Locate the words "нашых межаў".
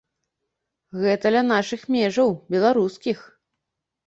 1.51-2.33